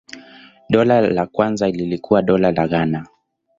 Dola 0.69 1.01
la 1.01 1.25
kwanza 1.27 1.69
lilikuwa 1.69 2.21
Dola 2.21 2.51
la 2.51 2.67
Ghana. 2.67 3.07